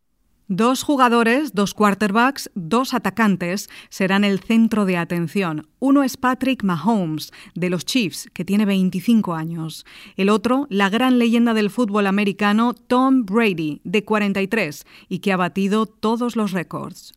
Dos 0.53 0.83
jugadores, 0.83 1.55
dos 1.55 1.75
quarterbacks, 1.75 2.51
dos 2.57 2.93
atacantes 2.93 3.71
serán 3.89 4.25
el 4.25 4.41
centro 4.41 4.85
de 4.85 4.97
atención. 4.97 5.69
Uno 5.79 6.03
es 6.03 6.17
Patrick 6.17 6.65
Mahomes, 6.65 7.31
de 7.55 7.71
los 7.71 7.85
Chiefs, 7.85 8.29
que 8.33 8.45
tiene 8.45 8.65
25 8.65 9.35
años. 9.35 9.87
El 10.17 10.29
otro, 10.29 10.67
la 10.69 10.91
gran 10.91 11.21
leyenda 11.21 11.55
del 11.55 11.71
fútbol 11.71 12.09
americano, 12.09 12.75
Tom 12.75 13.27
Brady, 13.27 13.81
de 13.85 14.05
43, 14.05 14.87
y 15.09 15.21
que 15.21 15.33
ha 15.33 15.37
batido 15.37 15.87
todos 15.87 16.35
los 16.35 16.51
récords. 16.51 17.13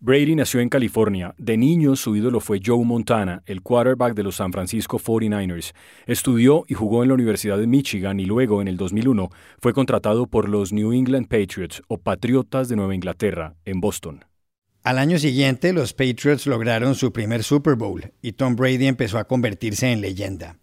Brady 0.00 0.36
nació 0.36 0.60
en 0.60 0.68
California. 0.68 1.34
De 1.38 1.56
niño 1.56 1.96
su 1.96 2.14
ídolo 2.14 2.38
fue 2.38 2.60
Joe 2.64 2.84
Montana, 2.84 3.42
el 3.46 3.62
quarterback 3.62 4.14
de 4.14 4.22
los 4.22 4.36
San 4.36 4.52
Francisco 4.52 5.00
49ers. 5.00 5.72
Estudió 6.06 6.64
y 6.68 6.74
jugó 6.74 7.02
en 7.02 7.08
la 7.08 7.14
Universidad 7.14 7.58
de 7.58 7.66
Michigan 7.66 8.20
y 8.20 8.24
luego, 8.24 8.62
en 8.62 8.68
el 8.68 8.76
2001, 8.76 9.28
fue 9.60 9.72
contratado 9.72 10.28
por 10.28 10.48
los 10.48 10.72
New 10.72 10.92
England 10.92 11.26
Patriots 11.26 11.82
o 11.88 11.98
Patriotas 11.98 12.68
de 12.68 12.76
Nueva 12.76 12.94
Inglaterra, 12.94 13.56
en 13.64 13.80
Boston. 13.80 14.24
Al 14.84 15.00
año 15.00 15.18
siguiente, 15.18 15.72
los 15.72 15.94
Patriots 15.94 16.46
lograron 16.46 16.94
su 16.94 17.12
primer 17.12 17.42
Super 17.42 17.74
Bowl 17.74 18.12
y 18.22 18.32
Tom 18.32 18.54
Brady 18.54 18.86
empezó 18.86 19.18
a 19.18 19.26
convertirse 19.26 19.90
en 19.90 20.00
leyenda. 20.00 20.58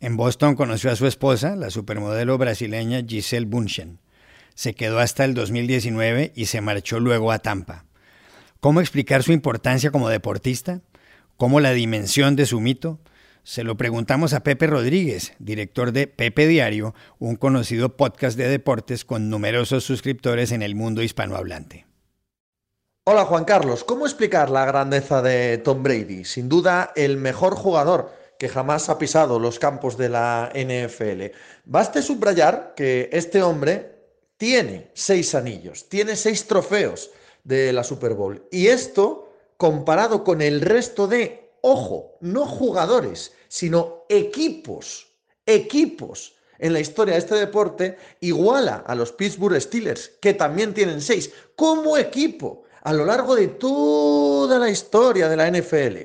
En 0.00 0.16
Boston 0.16 0.56
conoció 0.56 0.90
a 0.90 0.96
su 0.96 1.06
esposa, 1.06 1.56
la 1.56 1.68
supermodelo 1.68 2.38
brasileña 2.38 3.02
Giselle 3.06 3.44
Bunchen. 3.44 3.98
Se 4.54 4.72
quedó 4.72 4.98
hasta 4.98 5.26
el 5.26 5.34
2019 5.34 6.32
y 6.34 6.46
se 6.46 6.62
marchó 6.62 7.00
luego 7.00 7.32
a 7.32 7.38
Tampa. 7.40 7.84
¿Cómo 8.60 8.80
explicar 8.80 9.22
su 9.22 9.30
importancia 9.30 9.92
como 9.92 10.08
deportista? 10.08 10.80
¿Cómo 11.36 11.60
la 11.60 11.70
dimensión 11.70 12.34
de 12.34 12.44
su 12.44 12.58
mito? 12.58 12.98
Se 13.44 13.62
lo 13.62 13.76
preguntamos 13.76 14.32
a 14.32 14.40
Pepe 14.42 14.66
Rodríguez, 14.66 15.34
director 15.38 15.92
de 15.92 16.08
Pepe 16.08 16.48
Diario, 16.48 16.92
un 17.20 17.36
conocido 17.36 17.96
podcast 17.96 18.36
de 18.36 18.48
deportes 18.48 19.04
con 19.04 19.30
numerosos 19.30 19.84
suscriptores 19.84 20.50
en 20.50 20.62
el 20.62 20.74
mundo 20.74 21.02
hispanohablante. 21.02 21.86
Hola 23.04 23.26
Juan 23.26 23.44
Carlos, 23.44 23.84
¿cómo 23.84 24.06
explicar 24.06 24.50
la 24.50 24.64
grandeza 24.64 25.22
de 25.22 25.58
Tom 25.58 25.84
Brady? 25.84 26.24
Sin 26.24 26.48
duda 26.48 26.92
el 26.96 27.16
mejor 27.16 27.54
jugador 27.54 28.12
que 28.40 28.48
jamás 28.48 28.88
ha 28.88 28.98
pisado 28.98 29.38
los 29.38 29.60
campos 29.60 29.96
de 29.96 30.08
la 30.08 30.50
NFL. 30.52 31.32
Baste 31.64 32.02
subrayar 32.02 32.74
que 32.76 33.08
este 33.12 33.40
hombre 33.40 33.92
tiene 34.36 34.90
seis 34.94 35.36
anillos, 35.36 35.88
tiene 35.88 36.16
seis 36.16 36.48
trofeos 36.48 37.12
de 37.48 37.72
la 37.72 37.82
Super 37.82 38.12
Bowl. 38.12 38.46
Y 38.50 38.66
esto, 38.66 39.32
comparado 39.56 40.22
con 40.22 40.42
el 40.42 40.60
resto 40.60 41.06
de, 41.06 41.54
ojo, 41.62 42.18
no 42.20 42.46
jugadores, 42.46 43.32
sino 43.48 44.04
equipos, 44.10 45.08
equipos 45.46 46.34
en 46.58 46.74
la 46.74 46.80
historia 46.80 47.14
de 47.14 47.20
este 47.20 47.36
deporte, 47.36 47.96
iguala 48.20 48.84
a 48.86 48.94
los 48.94 49.12
Pittsburgh 49.12 49.58
Steelers, 49.58 50.10
que 50.20 50.34
también 50.34 50.74
tienen 50.74 51.00
seis, 51.00 51.32
como 51.56 51.96
equipo 51.96 52.64
a 52.82 52.92
lo 52.92 53.06
largo 53.06 53.34
de 53.34 53.48
toda 53.48 54.58
la 54.58 54.68
historia 54.68 55.30
de 55.30 55.36
la 55.36 55.50
NFL. 55.50 55.96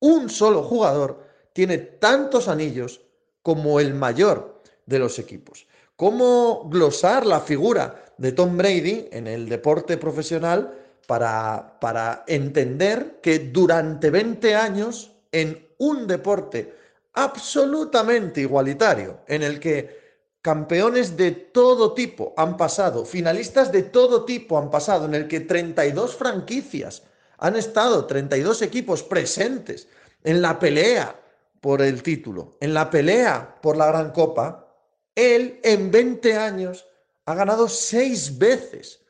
Un 0.00 0.30
solo 0.30 0.62
jugador 0.62 1.22
tiene 1.52 1.76
tantos 1.76 2.48
anillos 2.48 3.02
como 3.42 3.78
el 3.78 3.92
mayor 3.92 4.62
de 4.86 4.98
los 4.98 5.18
equipos. 5.18 5.66
¿Cómo 5.96 6.68
glosar 6.70 7.26
la 7.26 7.40
figura 7.40 8.04
de 8.16 8.32
Tom 8.32 8.56
Brady 8.56 9.08
en 9.12 9.26
el 9.26 9.48
deporte 9.48 9.96
profesional 9.96 10.74
para, 11.06 11.78
para 11.80 12.24
entender 12.26 13.20
que 13.22 13.38
durante 13.38 14.10
20 14.10 14.54
años 14.54 15.12
en 15.30 15.68
un 15.78 16.06
deporte 16.06 16.74
absolutamente 17.14 18.40
igualitario, 18.40 19.20
en 19.26 19.42
el 19.42 19.60
que 19.60 20.02
campeones 20.40 21.16
de 21.16 21.30
todo 21.30 21.94
tipo 21.94 22.34
han 22.36 22.56
pasado, 22.56 23.04
finalistas 23.04 23.70
de 23.70 23.84
todo 23.84 24.24
tipo 24.24 24.58
han 24.58 24.70
pasado, 24.70 25.06
en 25.06 25.14
el 25.14 25.28
que 25.28 25.40
32 25.40 26.16
franquicias 26.16 27.02
han 27.38 27.56
estado, 27.56 28.06
32 28.06 28.62
equipos 28.62 29.02
presentes 29.02 29.88
en 30.24 30.42
la 30.42 30.58
pelea 30.58 31.20
por 31.60 31.82
el 31.82 32.02
título, 32.02 32.56
en 32.60 32.74
la 32.74 32.90
pelea 32.90 33.58
por 33.60 33.76
la 33.76 33.86
Gran 33.86 34.10
Copa, 34.10 34.71
él 35.14 35.60
en 35.62 35.90
20 35.90 36.36
años 36.36 36.86
ha 37.26 37.34
ganado 37.34 37.68
seis 37.68 38.38
veces. 38.38 39.00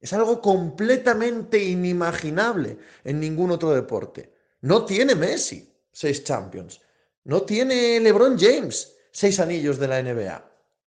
Es 0.00 0.12
algo 0.12 0.40
completamente 0.40 1.62
inimaginable 1.62 2.78
en 3.04 3.20
ningún 3.20 3.50
otro 3.50 3.72
deporte. 3.72 4.32
No 4.60 4.84
tiene 4.84 5.14
Messi 5.14 5.72
seis 5.92 6.22
Champions. 6.24 6.80
No 7.24 7.42
tiene 7.42 7.98
LeBron 8.00 8.38
James 8.38 8.94
seis 9.10 9.40
anillos 9.40 9.78
de 9.78 9.88
la 9.88 10.02
NBA. 10.02 10.44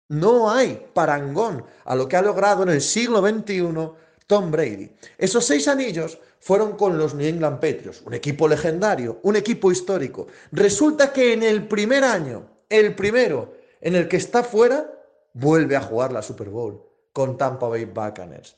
No 0.10 0.52
hay 0.52 0.88
parangón 0.94 1.66
a 1.86 1.96
lo 1.96 2.08
que 2.08 2.16
ha 2.16 2.22
logrado 2.22 2.64
en 2.64 2.70
el 2.70 2.82
siglo 2.82 3.22
XXI 3.22 3.92
Tom 4.28 4.52
Brady. 4.52 4.92
Esos 5.18 5.46
seis 5.46 5.68
anillos 5.68 6.20
fueron 6.40 6.74
con 6.74 6.98
los 6.98 7.14
New 7.14 7.28
England 7.28 7.60
Patriots, 7.60 8.02
un 8.06 8.14
equipo 8.14 8.48
legendario, 8.48 9.20
un 9.24 9.36
equipo 9.36 9.72
histórico. 9.72 10.28
Resulta 10.52 11.12
que 11.12 11.34
en 11.34 11.44
el 11.44 11.68
primer 11.68 12.04
año, 12.04 12.46
el 12.70 12.94
primero 12.96 13.54
en 13.82 13.96
el 13.96 14.08
que 14.08 14.18
está 14.18 14.44
fuera, 14.44 14.92
vuelve 15.34 15.76
a 15.76 15.82
jugar 15.82 16.12
la 16.12 16.22
Super 16.22 16.50
Bowl 16.50 16.84
con 17.14 17.38
Tampa 17.38 17.68
Bay 17.68 17.86
Buccaneers. 17.86 18.56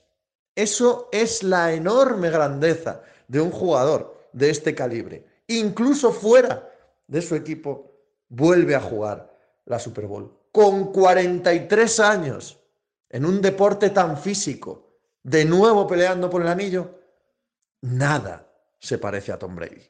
Eso 0.56 1.10
es 1.12 1.44
la 1.44 1.74
enorme 1.74 2.30
grandeza 2.30 3.02
de 3.28 3.40
un 3.40 3.52
jugador 3.52 4.28
de 4.34 4.50
este 4.50 4.76
calibre. 4.76 5.26
Incluso 5.48 6.12
fuera 6.12 6.70
de 7.08 7.22
su 7.22 7.36
equipo, 7.36 7.92
vuelve 8.28 8.76
a 8.76 8.82
jugar 8.82 9.34
la 9.66 9.80
Super 9.80 10.06
Bowl. 10.08 10.32
Con 10.52 10.92
43 10.92 12.00
años, 12.00 12.60
en 13.10 13.26
un 13.26 13.42
deporte 13.42 13.90
tan 13.90 14.18
físico, 14.18 14.90
de 15.24 15.46
nuevo 15.46 15.88
peleando 15.88 16.30
por 16.30 16.42
el 16.42 16.48
anillo, 16.48 17.00
nada 17.82 18.48
se 18.80 18.98
parece 18.98 19.32
a 19.32 19.40
Tom 19.40 19.56
Brady. 19.56 19.90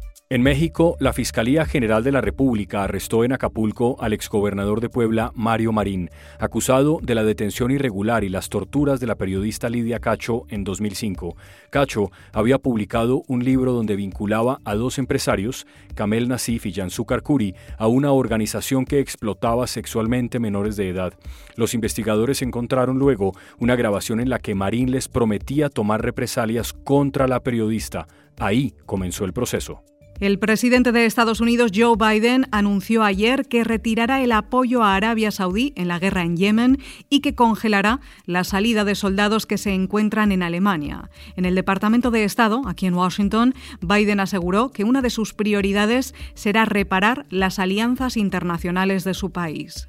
En 0.31 0.43
México, 0.43 0.95
la 1.01 1.11
Fiscalía 1.11 1.65
General 1.65 2.05
de 2.05 2.13
la 2.13 2.21
República 2.21 2.85
arrestó 2.85 3.25
en 3.25 3.33
Acapulco 3.33 3.97
al 3.99 4.13
exgobernador 4.13 4.79
de 4.79 4.87
Puebla, 4.87 5.33
Mario 5.35 5.73
Marín, 5.73 6.09
acusado 6.39 6.99
de 7.01 7.15
la 7.15 7.25
detención 7.25 7.69
irregular 7.69 8.23
y 8.23 8.29
las 8.29 8.47
torturas 8.47 9.01
de 9.01 9.07
la 9.07 9.15
periodista 9.15 9.69
Lidia 9.69 9.99
Cacho 9.99 10.45
en 10.47 10.63
2005. 10.63 11.35
Cacho 11.69 12.11
había 12.31 12.59
publicado 12.59 13.23
un 13.27 13.43
libro 13.43 13.73
donde 13.73 13.97
vinculaba 13.97 14.61
a 14.63 14.75
dos 14.75 14.99
empresarios, 14.99 15.67
Kamel 15.95 16.29
Nasif 16.29 16.65
y 16.65 16.71
Jansu 16.71 17.03
Karkuri, 17.03 17.53
a 17.77 17.87
una 17.87 18.13
organización 18.13 18.85
que 18.85 19.01
explotaba 19.01 19.67
sexualmente 19.67 20.39
menores 20.39 20.77
de 20.77 20.87
edad. 20.87 21.13
Los 21.57 21.73
investigadores 21.73 22.41
encontraron 22.41 22.97
luego 22.97 23.33
una 23.59 23.75
grabación 23.75 24.21
en 24.21 24.29
la 24.29 24.39
que 24.39 24.55
Marín 24.55 24.91
les 24.91 25.09
prometía 25.09 25.67
tomar 25.67 26.01
represalias 26.01 26.71
contra 26.71 27.27
la 27.27 27.41
periodista. 27.41 28.07
Ahí 28.39 28.73
comenzó 28.85 29.25
el 29.25 29.33
proceso. 29.33 29.83
El 30.21 30.37
presidente 30.37 30.91
de 30.91 31.07
Estados 31.07 31.41
Unidos, 31.41 31.71
Joe 31.73 31.95
Biden, 31.97 32.45
anunció 32.51 33.01
ayer 33.01 33.47
que 33.47 33.63
retirará 33.63 34.21
el 34.21 34.31
apoyo 34.33 34.83
a 34.83 34.95
Arabia 34.95 35.31
Saudí 35.31 35.73
en 35.75 35.87
la 35.87 35.97
guerra 35.97 36.21
en 36.21 36.37
Yemen 36.37 36.77
y 37.09 37.21
que 37.21 37.33
congelará 37.33 38.01
la 38.27 38.43
salida 38.43 38.83
de 38.83 38.93
soldados 38.93 39.47
que 39.47 39.57
se 39.57 39.73
encuentran 39.73 40.31
en 40.31 40.43
Alemania. 40.43 41.09
En 41.35 41.45
el 41.45 41.55
Departamento 41.55 42.11
de 42.11 42.23
Estado, 42.23 42.61
aquí 42.67 42.85
en 42.85 42.93
Washington, 42.93 43.55
Biden 43.81 44.19
aseguró 44.19 44.69
que 44.69 44.83
una 44.83 45.01
de 45.01 45.09
sus 45.09 45.33
prioridades 45.33 46.13
será 46.35 46.65
reparar 46.65 47.25
las 47.31 47.57
alianzas 47.57 48.15
internacionales 48.15 49.03
de 49.03 49.15
su 49.15 49.31
país. 49.31 49.87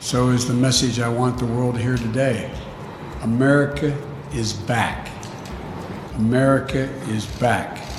So 0.00 0.34
is 0.34 0.44
the 0.48 0.54
message 0.54 0.98
I 0.98 1.08
want 1.08 1.38
the 1.38 1.44
world 1.44 1.76
to 1.76 2.02
today. 2.02 2.50
America 3.22 3.94
is 4.34 4.52
back. 4.66 5.06
America 6.18 6.88
is 7.14 7.28
back. 7.38 7.91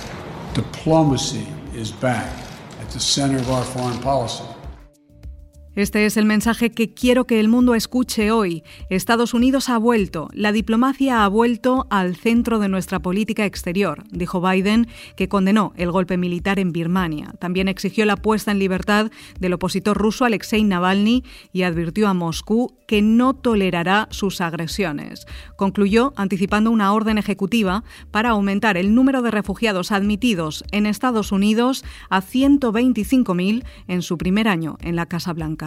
Diplomacy 0.53 1.47
is 1.73 1.91
back 1.91 2.31
at 2.79 2.89
the 2.91 2.99
center 2.99 3.37
of 3.37 3.49
our 3.49 3.63
foreign 3.63 3.97
policy. 3.99 4.43
Este 5.75 6.05
es 6.05 6.17
el 6.17 6.25
mensaje 6.25 6.69
que 6.69 6.93
quiero 6.93 7.25
que 7.25 7.39
el 7.39 7.47
mundo 7.47 7.73
escuche 7.73 8.29
hoy. 8.29 8.63
Estados 8.89 9.33
Unidos 9.33 9.69
ha 9.69 9.79
vuelto, 9.79 10.29
la 10.31 10.51
diplomacia 10.51 11.25
ha 11.25 11.27
vuelto 11.27 11.87
al 11.89 12.15
centro 12.15 12.59
de 12.59 12.69
nuestra 12.69 12.99
política 12.99 13.43
exterior, 13.47 14.03
dijo 14.11 14.39
Biden, 14.39 14.87
que 15.15 15.27
condenó 15.27 15.73
el 15.75 15.89
golpe 15.89 16.15
militar 16.15 16.59
en 16.59 16.73
Birmania. 16.73 17.33
También 17.39 17.67
exigió 17.67 18.05
la 18.05 18.17
puesta 18.17 18.51
en 18.51 18.59
libertad 18.59 19.09
del 19.39 19.53
opositor 19.53 19.97
ruso 19.97 20.25
Alexei 20.25 20.63
Navalny 20.63 21.23
y 21.51 21.63
advirtió 21.63 22.07
a 22.07 22.13
Moscú 22.13 22.77
que 22.85 23.01
no 23.01 23.33
tolerará 23.33 24.07
sus 24.11 24.41
agresiones. 24.41 25.25
Concluyó 25.55 26.13
anticipando 26.17 26.69
una 26.69 26.93
orden 26.93 27.17
ejecutiva 27.17 27.83
para 28.11 28.29
aumentar 28.29 28.77
el 28.77 28.93
número 28.93 29.23
de 29.23 29.31
refugiados 29.31 29.91
admitidos 29.91 30.63
en 30.71 30.85
Estados 30.85 31.31
Unidos 31.31 31.83
a 32.11 32.21
125.000 32.21 33.63
en 33.87 34.01
su 34.03 34.19
primer 34.19 34.47
año 34.47 34.77
en 34.81 34.95
la 34.95 35.07
Casa 35.07 35.33
Blanca. 35.33 35.62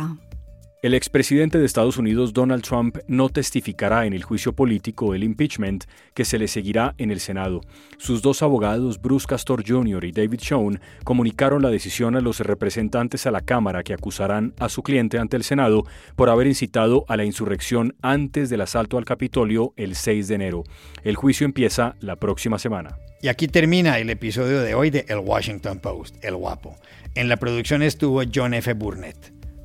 El 0.83 0.95
expresidente 0.95 1.59
de 1.59 1.65
Estados 1.65 1.97
Unidos 1.97 2.33
Donald 2.33 2.63
Trump 2.63 2.99
no 3.09 3.29
testificará 3.29 4.07
en 4.07 4.13
el 4.13 4.23
juicio 4.23 4.53
político 4.53 5.13
del 5.13 5.25
impeachment 5.25 5.85
que 6.15 6.25
se 6.25 6.39
le 6.39 6.47
seguirá 6.47 6.95
en 6.99 7.11
el 7.11 7.19
Senado. 7.19 7.63
Sus 7.99 8.23
dos 8.23 8.41
abogados, 8.43 9.01
Bruce 9.01 9.27
Castor 9.27 9.65
Jr. 9.67 10.05
y 10.05 10.13
David 10.13 10.39
Schoen, 10.39 10.81
comunicaron 11.03 11.63
la 11.63 11.71
decisión 11.71 12.15
a 12.15 12.21
los 12.21 12.39
representantes 12.39 13.27
a 13.27 13.33
la 13.33 13.41
Cámara 13.41 13.83
que 13.83 13.95
acusarán 13.95 14.55
a 14.61 14.69
su 14.69 14.85
cliente 14.85 15.19
ante 15.19 15.37
el 15.37 15.45
Senado 15.45 15.83
por 16.15 16.29
haber 16.29 16.47
incitado 16.47 17.05
a 17.09 17.17
la 17.17 17.25
insurrección 17.25 17.97
antes 18.03 18.49
del 18.49 18.61
asalto 18.61 18.99
al 18.99 19.07
Capitolio 19.07 19.73
el 19.77 19.97
6 19.97 20.29
de 20.29 20.35
enero. 20.37 20.63
El 21.03 21.17
juicio 21.17 21.47
empieza 21.47 21.97
la 21.99 22.17
próxima 22.17 22.61
semana. 22.61 22.99
Y 23.23 23.29
aquí 23.29 23.49
termina 23.49 23.99
el 23.99 24.11
episodio 24.11 24.61
de 24.61 24.75
hoy 24.75 24.91
de 24.91 25.07
El 25.09 25.19
Washington 25.19 25.81
Post, 25.81 26.23
El 26.23 26.37
Guapo. 26.37 26.77
En 27.15 27.29
la 27.29 27.39
producción 27.39 27.83
estuvo 27.83 28.23
John 28.33 28.55
F. 28.55 28.73
Burnett. 28.75 29.36